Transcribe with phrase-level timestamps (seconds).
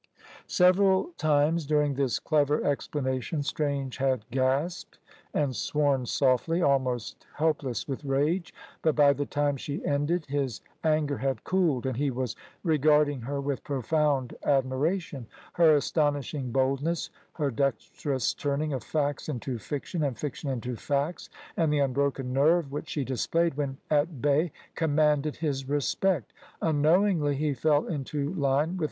[0.47, 4.97] Several times during this clever explanation Strange had gasped
[5.31, 8.51] and sworn softly, almost helpless with rage.
[8.81, 13.39] But by the time she ended his anger had cooled, and he was regarding her
[13.39, 15.27] with profound admiration.
[15.53, 21.71] Her astonishing boldness, her dexterous turning of facts into fiction and fiction into facts, and
[21.71, 26.33] the unbroken nerve which she displayed when at bay, commanded his respect.
[26.59, 28.79] Unknowingly he fell into line with M.